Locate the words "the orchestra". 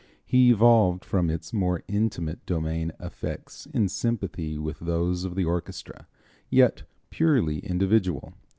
5.35-6.07